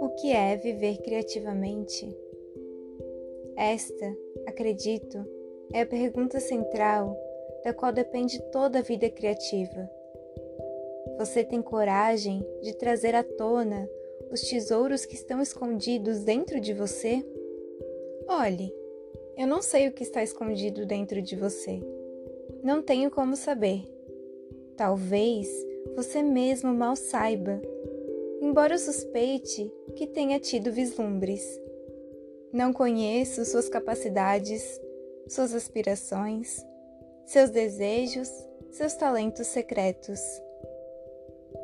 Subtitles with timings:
[0.00, 2.14] O que é viver criativamente?
[3.56, 4.16] Esta,
[4.46, 5.24] acredito,
[5.72, 7.16] é a pergunta central
[7.64, 9.90] da qual depende toda a vida criativa.
[11.18, 13.88] Você tem coragem de trazer à tona
[14.30, 17.24] os tesouros que estão escondidos dentro de você?
[18.28, 18.74] Olhe,
[19.38, 21.80] eu não sei o que está escondido dentro de você.
[22.62, 23.95] Não tenho como saber.
[24.76, 25.48] Talvez
[25.94, 27.62] você mesmo mal saiba,
[28.42, 31.42] embora eu suspeite que tenha tido vislumbres.
[32.52, 34.80] Não conheço suas capacidades,
[35.28, 36.64] suas aspirações,
[37.24, 38.30] seus desejos,
[38.70, 40.20] seus talentos secretos.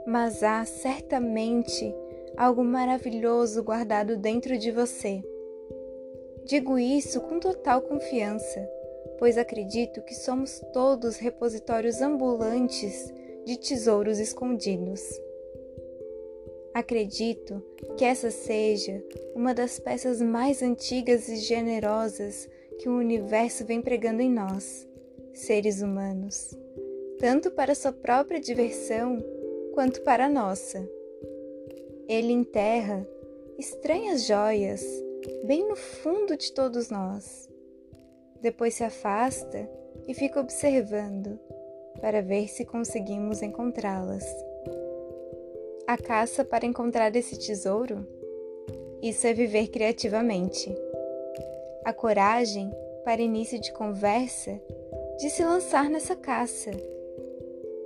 [0.06, 1.94] Mas há certamente
[2.36, 5.22] algo maravilhoso guardado dentro de você.
[6.46, 8.68] Digo isso com total confiança,
[9.22, 15.00] pois acredito que somos todos repositórios ambulantes de tesouros escondidos.
[16.74, 17.62] Acredito
[17.96, 19.00] que essa seja
[19.32, 22.48] uma das peças mais antigas e generosas
[22.80, 24.88] que o universo vem pregando em nós,
[25.32, 26.58] seres humanos,
[27.20, 29.24] tanto para sua própria diversão
[29.72, 30.84] quanto para a nossa.
[32.08, 33.06] Ele enterra
[33.56, 34.84] estranhas joias
[35.44, 37.51] bem no fundo de todos nós.
[38.42, 39.70] Depois se afasta
[40.08, 41.38] e fica observando
[42.00, 44.24] para ver se conseguimos encontrá-las.
[45.86, 48.04] A caça para encontrar esse tesouro?
[49.00, 50.74] Isso é viver criativamente.
[51.84, 52.68] A coragem
[53.04, 54.60] para início de conversa
[55.18, 56.72] de se lançar nessa caça.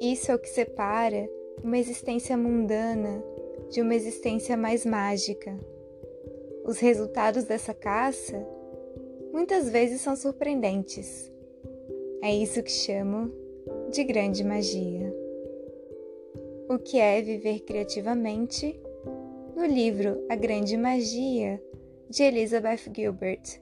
[0.01, 1.29] Isso é o que separa
[1.63, 3.23] uma existência mundana
[3.71, 5.55] de uma existência mais mágica.
[6.65, 8.47] Os resultados dessa caça
[9.37, 11.31] muitas vezes são surpreendentes.
[12.23, 13.31] É isso que chamo
[13.93, 15.15] de grande magia.
[16.71, 18.81] O que é viver criativamente?
[19.55, 21.63] No livro A Grande Magia,
[22.09, 23.61] de Elizabeth Gilbert.